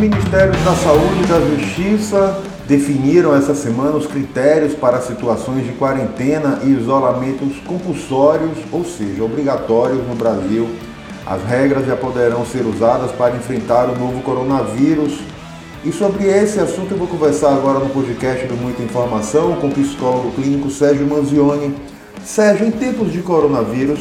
[0.00, 6.60] Ministérios da Saúde e da Justiça definiram essa semana os critérios para situações de quarentena
[6.64, 10.70] e isolamentos compulsórios, ou seja, obrigatórios no Brasil.
[11.26, 15.18] As regras já poderão ser usadas para enfrentar o novo coronavírus.
[15.84, 19.72] E sobre esse assunto eu vou conversar agora no podcast do Muita Informação com o
[19.72, 21.76] psicólogo clínico Sérgio Manzioni.
[22.24, 24.00] Sérgio, em tempos de coronavírus,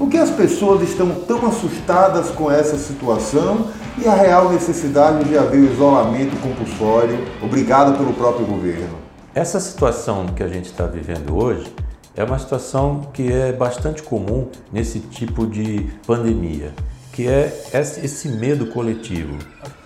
[0.00, 3.66] por que as pessoas estão tão assustadas com essa situação
[3.98, 8.96] e a real necessidade de haver o isolamento compulsório obrigado pelo próprio governo.
[9.34, 11.70] Essa situação que a gente está vivendo hoje
[12.16, 16.72] é uma situação que é bastante comum nesse tipo de pandemia,
[17.12, 19.36] que é esse medo coletivo.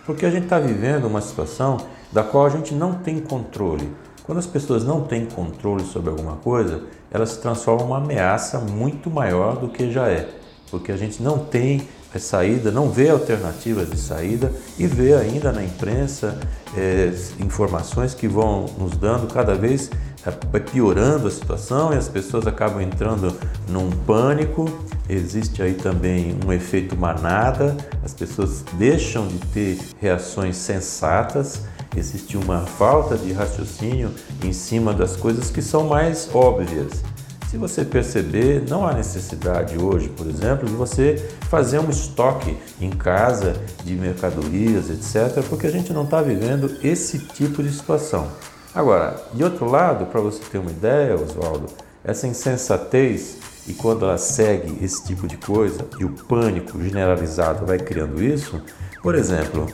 [0.06, 1.78] Porque a gente está vivendo uma situação
[2.12, 3.90] da qual a gente não tem controle.
[4.22, 8.58] Quando as pessoas não têm controle sobre alguma coisa, elas se transformam em uma ameaça
[8.58, 10.28] muito maior do que já é.
[10.68, 11.86] Porque a gente não tem
[12.18, 16.36] saída, não vê alternativas de saída e vê ainda na imprensa
[16.76, 19.90] é, informações que vão nos dando cada vez
[20.26, 23.36] é, piorando a situação e as pessoas acabam entrando
[23.68, 24.68] num pânico.
[25.08, 31.62] Existe aí também um efeito manada, as pessoas deixam de ter reações sensatas,
[31.96, 34.10] existe uma falta de raciocínio
[34.42, 37.02] em cima das coisas que são mais óbvias.
[37.50, 42.90] Se você perceber, não há necessidade hoje, por exemplo, de você fazer um estoque em
[42.90, 48.26] casa de mercadorias, etc., porque a gente não está vivendo esse tipo de situação.
[48.74, 51.66] Agora, de outro lado, para você ter uma ideia, Oswaldo,
[52.02, 57.78] essa insensatez e quando ela segue esse tipo de coisa e o pânico generalizado vai
[57.78, 58.60] criando isso,
[59.04, 59.66] por exemplo,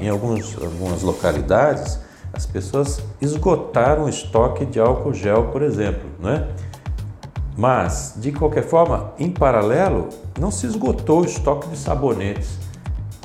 [0.00, 1.98] em alguns, algumas localidades,
[2.32, 6.48] as pessoas esgotaram o estoque de álcool gel, por exemplo, não é?
[7.54, 10.08] Mas, de qualquer forma, em paralelo,
[10.40, 12.56] não se esgotou o estoque de sabonetes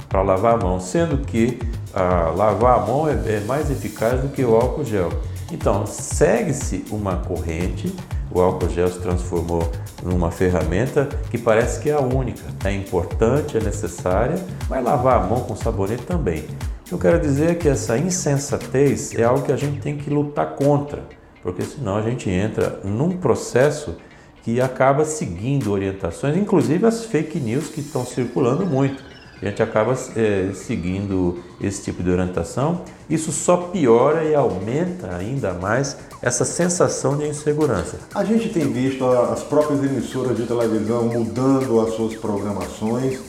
[0.10, 1.58] para lavar a mão, sendo que
[1.94, 5.10] ah, lavar a mão é, é mais eficaz do que o álcool gel.
[5.54, 7.96] Então, segue-se uma corrente,
[8.32, 9.72] o álcool gel se transformou
[10.04, 12.44] numa ferramenta que parece que é a única.
[12.64, 14.36] É importante, é necessária,
[14.70, 16.46] mas lavar a mão com sabonete também.
[16.82, 19.98] O que eu quero dizer é que essa insensatez é algo que a gente tem
[19.98, 21.04] que lutar contra,
[21.42, 23.96] porque senão a gente entra num processo
[24.44, 29.13] que acaba seguindo orientações, inclusive as fake news que estão circulando muito.
[29.44, 32.84] A gente acaba é, seguindo esse tipo de orientação.
[33.10, 38.00] Isso só piora e aumenta ainda mais essa sensação de insegurança.
[38.16, 43.20] A gente tem visto as próprias emissoras de televisão mudando as suas programações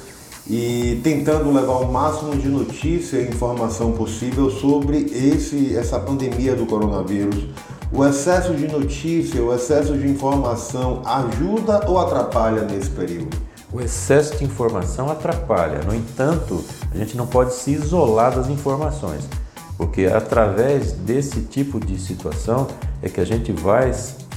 [0.48, 6.64] e tentando levar o máximo de notícia e informação possível sobre esse, essa pandemia do
[6.64, 7.44] coronavírus.
[7.90, 13.43] O excesso de notícia, o excesso de informação ajuda ou atrapalha nesse período?
[13.74, 15.80] O excesso de informação atrapalha.
[15.82, 19.28] No entanto, a gente não pode se isolar das informações,
[19.76, 22.68] porque através desse tipo de situação
[23.02, 23.90] é que a gente vai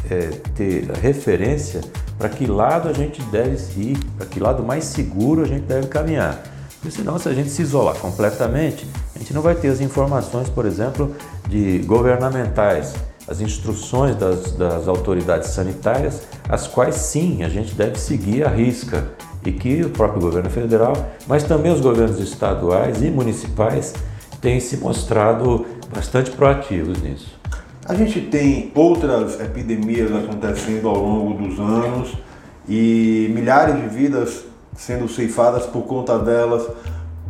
[0.09, 1.81] é, ter referência
[2.18, 5.86] para que lado a gente deve ir, para que lado mais seguro a gente deve
[5.86, 6.42] caminhar.
[6.80, 10.50] Porque senão, se a gente se isolar completamente, a gente não vai ter as informações,
[10.50, 11.16] por exemplo,
[11.48, 12.96] de governamentais
[13.27, 19.09] as instruções das, das autoridades sanitárias, as quais sim a gente deve seguir à risca
[19.45, 20.93] e que o próprio governo federal,
[21.27, 23.93] mas também os governos estaduais e municipais
[24.41, 27.38] têm se mostrado bastante proativos nisso.
[27.85, 32.13] A gente tem outras epidemias acontecendo ao longo dos anos
[32.67, 34.44] e milhares de vidas
[34.75, 36.67] sendo ceifadas por conta delas.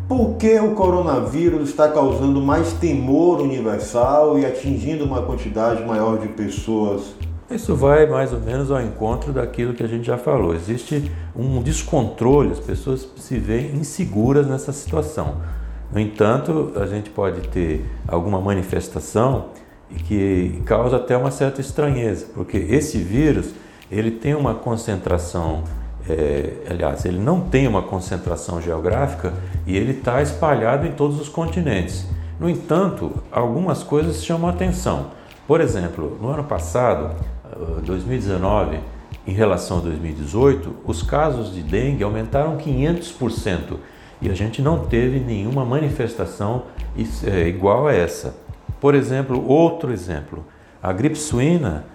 [0.08, 6.30] Por que o coronavírus está causando mais temor universal e atingindo uma quantidade maior de
[6.30, 7.14] pessoas?
[7.52, 10.56] Isso vai mais ou menos ao encontro daquilo que a gente já falou.
[10.56, 15.40] Existe um descontrole, as pessoas se veem inseguras nessa situação.
[15.92, 19.48] No entanto, a gente pode ter alguma manifestação
[20.06, 23.54] que causa até uma certa estranheza, porque esse vírus
[23.92, 25.64] ele tem uma concentração
[26.10, 29.34] é, aliás, ele não tem uma concentração geográfica
[29.66, 32.06] e ele está espalhado em todos os continentes.
[32.40, 35.08] No entanto, algumas coisas chamam a atenção.
[35.48, 37.16] Por exemplo, no ano passado,
[37.84, 38.80] 2019,
[39.26, 43.78] em relação a 2018, os casos de dengue aumentaram 500%
[44.22, 46.64] e a gente não teve nenhuma manifestação
[47.24, 48.36] é, igual a essa.
[48.80, 50.46] Por exemplo, outro exemplo,
[50.82, 51.86] a gripe suína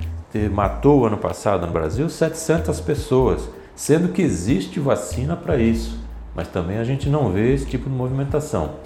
[0.51, 5.99] matou ano passado no Brasil 700 pessoas sendo que existe vacina para isso,
[6.35, 8.77] mas também a gente não vê esse tipo de movimentação.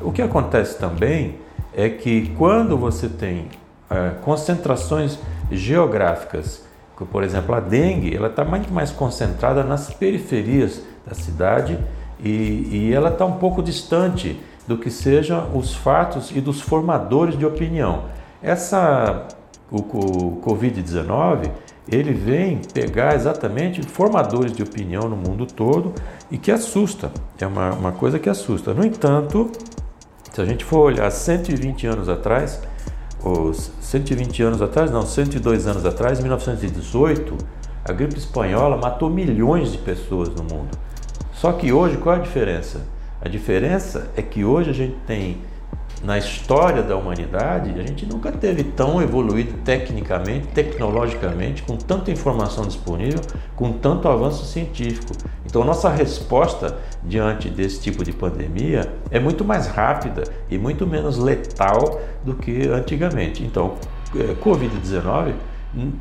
[0.00, 1.36] O que acontece também
[1.74, 3.48] é que quando você tem
[3.90, 5.18] é, concentrações
[5.50, 6.64] geográficas,
[7.10, 11.78] por exemplo, a dengue, ela está muito mais concentrada nas periferias da cidade
[12.18, 17.38] e, e ela está um pouco distante do que sejam os fatos e dos formadores
[17.38, 18.04] de opinião.
[18.42, 19.26] Essa
[19.70, 21.50] o, o Covid-19
[21.88, 25.94] ele vem pegar exatamente formadores de opinião no mundo todo
[26.30, 27.12] e que assusta.
[27.38, 28.74] É uma, uma coisa que assusta.
[28.74, 29.50] No entanto,
[30.32, 32.60] se a gente for olhar 120 anos atrás,
[33.22, 37.36] os 120 anos atrás, não, 102 anos atrás, 1918,
[37.84, 40.76] a gripe espanhola matou milhões de pessoas no mundo.
[41.32, 42.80] Só que hoje, qual é a diferença?
[43.20, 45.38] A diferença é que hoje a gente tem
[46.02, 52.66] na história da humanidade, a gente nunca teve tão evoluído tecnicamente, tecnologicamente, com tanta informação
[52.66, 53.20] disponível,
[53.54, 55.14] com tanto avanço científico.
[55.44, 61.18] Então, nossa resposta diante desse tipo de pandemia é muito mais rápida e muito menos
[61.18, 63.42] letal do que antigamente.
[63.42, 63.74] Então,
[64.14, 65.32] é, Covid-19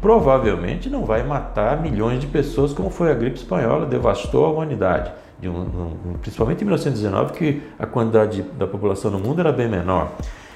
[0.01, 5.11] provavelmente não vai matar milhões de pessoas como foi a gripe espanhola, devastou a humanidade
[5.39, 9.67] de um, um, principalmente em 1919, que a quantidade da população no mundo era bem
[9.67, 10.11] menor.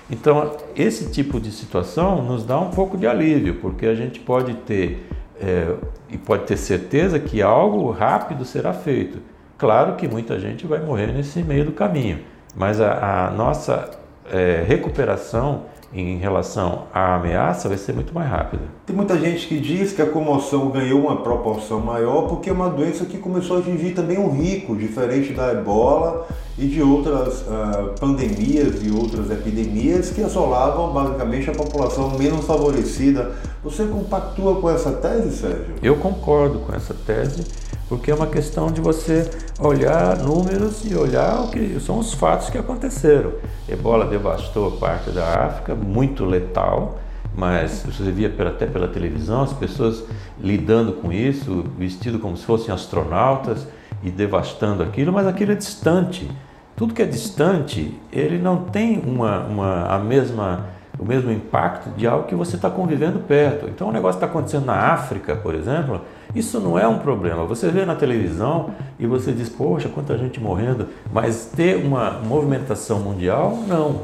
[0.09, 4.53] Então, esse tipo de situação nos dá um pouco de alívio, porque a gente pode
[4.53, 5.05] ter
[5.39, 5.75] é,
[6.09, 9.19] e pode ter certeza que algo rápido será feito.
[9.57, 12.19] Claro que muita gente vai morrer nesse meio do caminho,
[12.55, 13.91] mas a, a nossa
[14.31, 18.63] é, recuperação em relação à ameaça vai ser muito mais rápida.
[18.85, 22.69] Tem muita gente que diz que a comoção ganhou uma proporção maior porque é uma
[22.69, 26.27] doença que começou a atingir também o rico, diferente da ebola
[26.57, 33.31] e de outras uh, pandemias e outras epidemias que assolavam basicamente a população menos favorecida.
[33.63, 35.75] Você compactua com essa tese, Sérgio?
[35.81, 37.45] Eu concordo com essa tese
[37.89, 39.27] porque é uma questão de você
[39.59, 43.33] olhar números e olhar o que são os fatos que aconteceram.
[43.67, 46.99] Ebola devastou parte da África, muito letal,
[47.35, 50.03] mas você via até pela televisão as pessoas
[50.39, 53.67] lidando com isso, vestido como se fossem astronautas
[54.03, 56.29] e devastando aquilo, mas aquilo é distante.
[56.75, 62.05] Tudo que é distante, ele não tem uma, uma a mesma o mesmo impacto de
[62.05, 63.69] algo que você está convivendo perto.
[63.69, 66.01] Então, o negócio está acontecendo na África, por exemplo,
[66.33, 67.45] isso não é um problema.
[67.45, 72.99] Você vê na televisão e você diz, poxa, quanta gente morrendo, mas ter uma movimentação
[72.99, 74.01] mundial, não.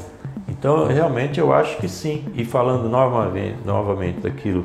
[0.48, 2.24] Então, realmente, eu acho que sim.
[2.34, 4.64] E falando novamente, novamente daquilo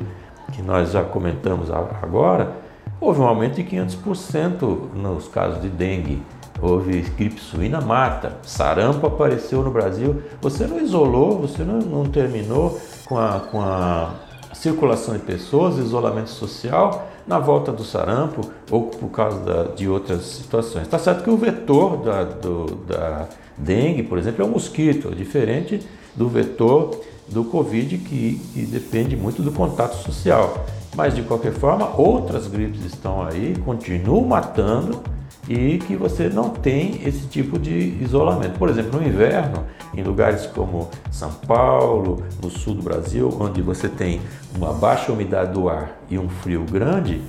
[0.52, 2.52] que nós já comentamos agora,
[3.00, 6.22] houve um aumento de 500% nos casos de dengue
[6.62, 10.22] houve gripe suína mata, sarampo apareceu no Brasil.
[10.40, 14.14] Você não isolou, você não, não terminou com a, com a
[14.54, 20.22] circulação de pessoas, isolamento social na volta do sarampo ou por causa da, de outras
[20.22, 20.84] situações.
[20.84, 25.14] Está certo que o vetor da, do, da dengue, por exemplo, é o mosquito, é
[25.14, 25.80] diferente
[26.14, 30.66] do vetor do Covid que, que depende muito do contato social.
[30.94, 35.00] Mas de qualquer forma, outras gripes estão aí, continuam matando
[35.48, 38.58] e que você não tem esse tipo de isolamento.
[38.58, 43.88] Por exemplo, no inverno, em lugares como São Paulo, no sul do Brasil, onde você
[43.88, 44.20] tem
[44.54, 47.20] uma baixa umidade do ar e um frio grande,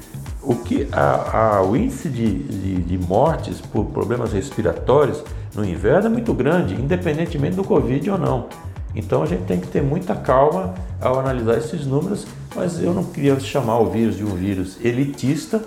[0.42, 5.24] o, que a, a, o índice de, de, de mortes por problemas respiratórios
[5.56, 8.48] no inverno é muito grande, independentemente do Covid ou não.
[8.96, 13.04] Então a gente tem que ter muita calma ao analisar esses números, mas eu não
[13.04, 15.64] queria chamar o vírus de um vírus elitista,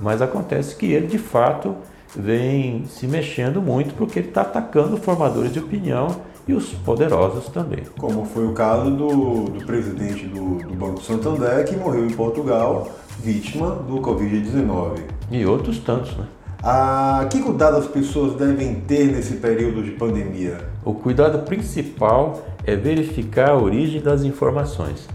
[0.00, 1.74] mas acontece que ele de fato
[2.14, 6.08] vem se mexendo muito porque ele está atacando formadores de opinião
[6.48, 7.84] e os poderosos também.
[7.98, 12.88] Como foi o caso do, do presidente do, do, Banco Santander, que morreu em Portugal,
[13.20, 15.00] vítima do Covid-19.
[15.30, 16.26] E outros tantos, né?
[16.62, 20.58] Ah, que cuidado as pessoas devem ter nesse período de pandemia?
[20.84, 25.08] O cuidado principal é verificar a origem das informações.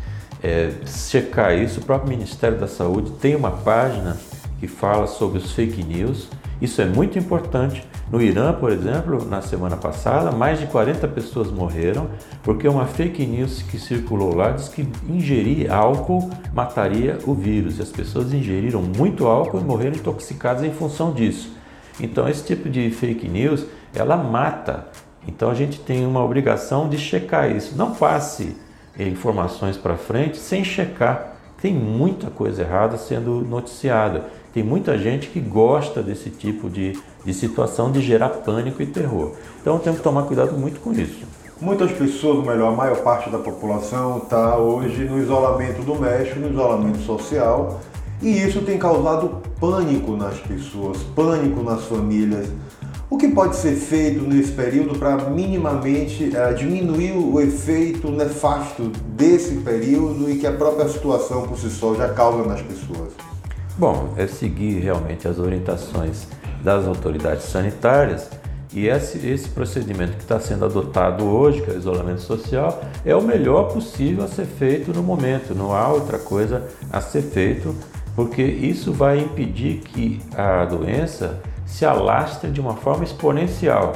[0.43, 4.17] É, checar isso, o próprio Ministério da Saúde tem uma página
[4.61, 6.29] que fala sobre os fake news.
[6.61, 7.83] Isso é muito importante.
[8.11, 12.07] No Irã, por exemplo, na semana passada, mais de 40 pessoas morreram
[12.43, 17.79] porque uma fake news que circulou lá diz que ingerir álcool mataria o vírus.
[17.79, 21.51] E as pessoas ingeriram muito álcool e morreram intoxicadas em função disso.
[21.99, 23.65] Então, esse tipo de fake news,
[23.95, 24.89] ela mata.
[25.27, 27.75] Então, a gente tem uma obrigação de checar isso.
[27.75, 28.55] Não passe
[28.99, 31.30] informações para frente sem checar.
[31.61, 34.25] Tem muita coisa errada sendo noticiada.
[34.53, 39.33] Tem muita gente que gosta desse tipo de, de situação de gerar pânico e terror.
[39.61, 41.25] Então temos que tomar cuidado muito com isso.
[41.61, 46.49] Muitas pessoas, ou melhor, a maior parte da população está hoje no isolamento doméstico, no
[46.49, 47.79] isolamento social,
[48.19, 52.49] e isso tem causado pânico nas pessoas, pânico nas famílias.
[53.11, 58.83] O que pode ser feito nesse período para minimamente é, diminuir o efeito nefasto
[59.17, 63.11] desse período e que a própria situação por si só já causa nas pessoas?
[63.77, 66.25] Bom, é seguir realmente as orientações
[66.63, 68.29] das autoridades sanitárias
[68.73, 73.13] E esse, esse procedimento que está sendo adotado hoje, que é o isolamento social, é
[73.13, 75.53] o melhor possível a ser feito no momento.
[75.53, 77.75] Não há outra coisa a ser feito,
[78.15, 81.41] porque isso vai impedir que a doença
[81.71, 83.93] se alastre de uma forma exponencial.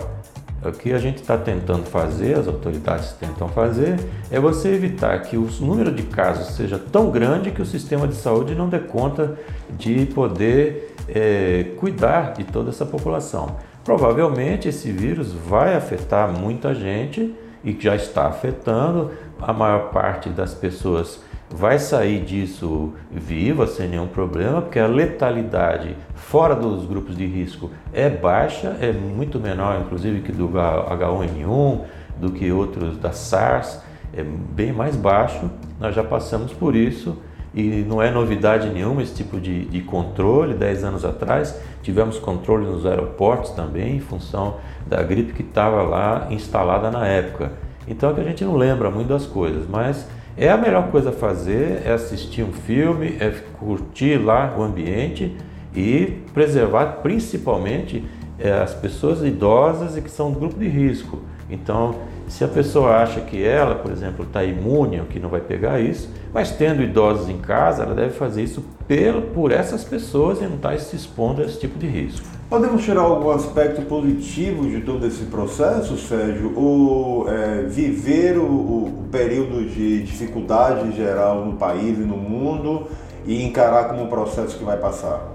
[0.63, 3.99] O que a gente está tentando fazer, as autoridades tentam fazer,
[4.31, 8.15] é você evitar que o número de casos seja tão grande que o sistema de
[8.15, 9.37] saúde não dê conta
[9.77, 13.57] de poder é, cuidar de toda essa população.
[13.83, 19.11] Provavelmente esse vírus vai afetar muita gente e já está afetando.
[19.39, 25.95] A maior parte das pessoas vai sair disso viva, sem nenhum problema, porque a letalidade
[26.15, 31.81] fora dos grupos de risco é baixa, é muito menor, inclusive, que do H1N1,
[32.17, 33.81] do que outros da SARS,
[34.15, 35.49] é bem mais baixo.
[35.79, 37.17] Nós já passamos por isso
[37.53, 40.53] e não é novidade nenhuma esse tipo de, de controle.
[40.53, 46.27] Dez anos atrás tivemos controle nos aeroportos também, em função da gripe que estava lá
[46.29, 47.51] instalada na época.
[47.87, 51.09] Então é que a gente não lembra muito das coisas, mas é a melhor coisa
[51.09, 55.35] a fazer é assistir um filme, é curtir lá o ambiente
[55.73, 58.03] e preservar principalmente
[58.37, 61.21] é, as pessoas idosas e que são do grupo de risco.
[61.49, 61.95] Então,
[62.27, 65.79] se a pessoa acha que ela, por exemplo, está imune ou que não vai pegar
[65.79, 70.43] isso, mas tendo idosos em casa, ela deve fazer isso pelo, por essas pessoas e
[70.43, 72.25] não estar tá se expondo a esse tipo de risco.
[72.49, 76.53] Podemos tirar algum aspecto positivo de todo esse processo, Sérgio?
[76.55, 82.87] Ou é, viver o, o, período de dificuldade geral no país e no mundo
[83.25, 85.33] e encarar como um processo que vai passar?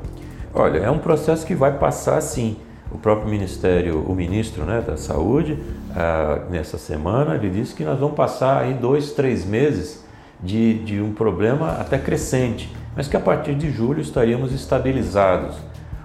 [0.55, 2.57] Olha, é um processo que vai passar sim.
[2.93, 5.59] O próprio Ministério, o ministro né, da Saúde,
[5.95, 10.05] ah, nessa semana, ele disse que nós vamos passar aí dois, três meses
[10.43, 15.57] de, de um problema até crescente, mas que a partir de julho estaríamos estabilizados.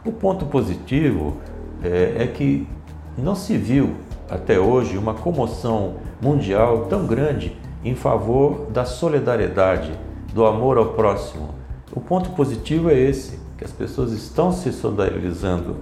[0.05, 1.37] O ponto positivo
[1.83, 2.67] é, é que
[3.17, 3.95] não se viu
[4.29, 9.91] até hoje uma comoção mundial tão grande em favor da solidariedade,
[10.33, 11.49] do amor ao próximo.
[11.93, 15.77] O ponto positivo é esse, que as pessoas estão se solidarizando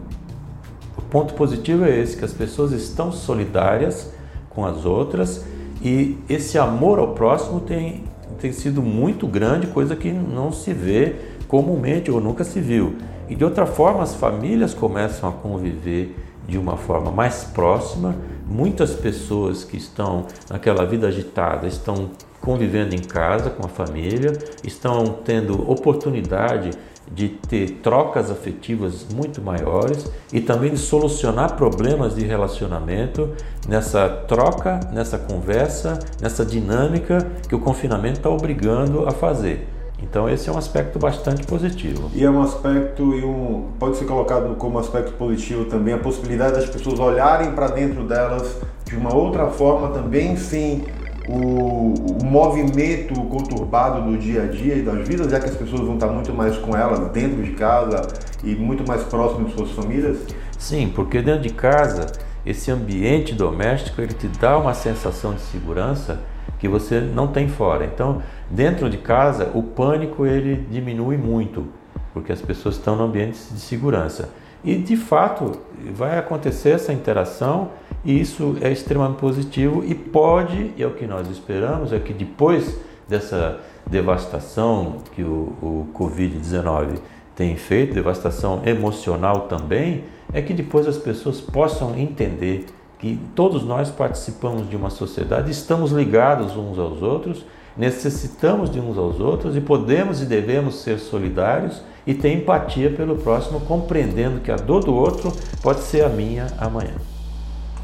[1.14, 4.12] ponto positivo é esse, que as pessoas estão solidárias
[4.50, 5.46] com as outras
[5.80, 8.06] e esse amor ao próximo tem,
[8.40, 11.16] tem sido muito grande, coisa que não se vê
[11.48, 12.96] comumente ou nunca se viu.
[13.30, 16.18] E de outra forma, as famílias começam a conviver
[16.48, 18.16] de uma forma mais próxima.
[18.48, 22.10] Muitas pessoas que estão naquela vida agitada estão
[22.42, 26.72] convivendo em casa com a família, estão tendo oportunidade
[27.14, 33.30] de ter trocas afetivas muito maiores e também de solucionar problemas de relacionamento
[33.68, 39.68] nessa troca, nessa conversa, nessa dinâmica que o confinamento está obrigando a fazer.
[40.02, 42.12] Então esse é um aspecto bastante positivo.
[42.14, 46.56] E é um aspecto e um pode ser colocado como aspecto positivo também a possibilidade
[46.56, 50.84] das pessoas olharem para dentro delas de uma outra forma também, sem
[51.28, 55.82] o, o, movimento conturbado do dia a dia e das vidas, já que as pessoas
[55.82, 58.02] vão estar muito mais com elas dentro de casa
[58.44, 60.18] e muito mais próximas de suas famílias?
[60.58, 62.08] Sim, porque dentro de casa,
[62.46, 66.20] esse ambiente doméstico ele te dá uma sensação de segurança
[66.60, 67.86] que você não tem fora.
[67.86, 71.68] Então, dentro de casa, o pânico ele diminui muito,
[72.14, 74.30] porque as pessoas estão no ambiente de segurança.
[74.64, 75.60] E de fato
[75.94, 77.72] vai acontecer essa interação
[78.04, 82.78] isso é extremamente positivo e pode, e é o que nós esperamos, é que depois
[83.08, 86.98] dessa devastação que o, o Covid-19
[87.36, 92.66] tem feito, devastação emocional também, é que depois as pessoas possam entender
[93.00, 97.46] que todos nós participamos de uma sociedade, estamos ligados uns aos outros,
[97.76, 103.16] necessitamos de uns aos outros e podemos e devemos ser solidários e ter empatia pelo
[103.16, 107.13] próximo, compreendendo que a dor do outro pode ser a minha amanhã.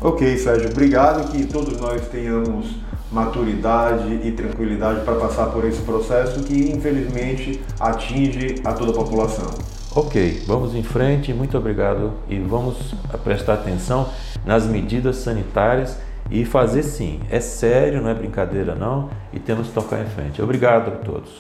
[0.01, 2.67] Ok, Sérgio, obrigado que todos nós tenhamos
[3.11, 9.49] maturidade e tranquilidade para passar por esse processo que infelizmente atinge a toda a população.
[9.93, 12.77] Ok, vamos em frente, muito obrigado e vamos
[13.23, 14.07] prestar atenção
[14.45, 15.97] nas medidas sanitárias
[16.31, 17.19] e fazer sim.
[17.29, 20.41] É sério, não é brincadeira não, e temos que tocar em frente.
[20.41, 21.31] Obrigado a todos.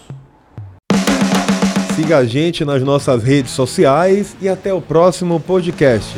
[1.95, 6.17] Siga a gente nas nossas redes sociais e até o próximo podcast.